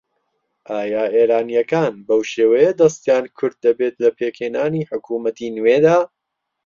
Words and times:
ئایا 0.71 1.03
ئێرانییەکان 1.15 1.93
بەو 2.07 2.21
شێوەیە 2.31 2.71
دەستیان 2.79 3.25
کورت 3.37 3.57
دەبێت 3.65 3.95
لە 4.03 4.09
پێکهێنانی 4.17 4.87
حکوومەتی 4.91 5.53
نوێدا؟ 5.57 5.97